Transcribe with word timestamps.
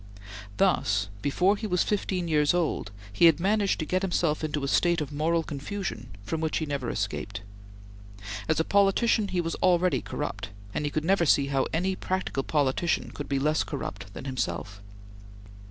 Thus, 0.57 1.09
before 1.21 1.55
he 1.57 1.67
was 1.67 1.83
fifteen 1.83 2.27
years 2.27 2.55
old, 2.55 2.89
he 3.13 3.25
had 3.25 3.39
managed 3.39 3.77
to 3.77 3.85
get 3.85 4.01
himself 4.01 4.43
into 4.43 4.63
a 4.63 4.67
state 4.67 4.99
of 4.99 5.11
moral 5.11 5.43
confusion 5.43 6.07
from 6.23 6.41
which 6.41 6.57
he 6.57 6.65
never 6.65 6.89
escaped. 6.89 7.41
As 8.49 8.59
a 8.59 8.63
politician, 8.65 9.27
he 9.27 9.41
was 9.41 9.53
already 9.57 10.01
corrupt, 10.01 10.49
and 10.73 10.87
he 10.87 10.91
never 11.01 11.21
could 11.25 11.29
see 11.29 11.47
how 11.49 11.67
any 11.71 11.95
practical 11.95 12.41
politician 12.41 13.11
could 13.13 13.29
be 13.29 13.37
less 13.37 13.63
corrupt 13.63 14.11
than 14.15 14.25
himself. 14.25 14.81